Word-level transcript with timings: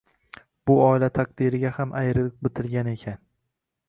Bu 0.69 0.77
oila 0.85 1.09
taqdiriga 1.17 1.71
ham 1.75 1.93
ayriliq 2.01 2.33
bitilgan 2.47 2.91
ekan 2.95 3.21